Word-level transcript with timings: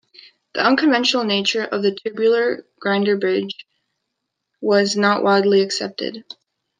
The 0.55 0.65
unconventional 0.65 1.23
nature 1.25 1.63
of 1.63 1.83
the 1.83 1.91
tubular 1.91 2.65
girder 2.79 3.17
bridge 3.17 3.67
was 4.59 4.97
not 4.97 5.21
widely 5.23 5.61
accepted. 5.61 6.25